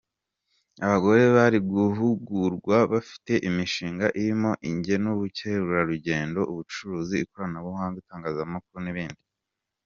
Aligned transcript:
Abagore 0.85 1.23
bari 1.35 1.59
guhugurwa, 1.71 2.77
bafite 2.91 3.33
imishinga 3.49 4.05
irimo 4.19 4.51
ijyanye 4.69 4.95
n’ubukerarugendo, 5.03 6.39
ubucuruzi, 6.51 7.15
ikoranabuhanga, 7.25 7.95
itangazamakuru 8.03 8.79
n’ibindi. 8.83 9.21